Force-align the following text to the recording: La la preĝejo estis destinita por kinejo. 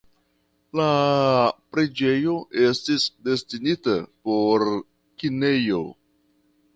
La 0.79 0.85
la 1.01 1.41
preĝejo 1.75 2.33
estis 2.69 3.05
destinita 3.27 3.95
por 4.31 4.65
kinejo. 4.73 5.83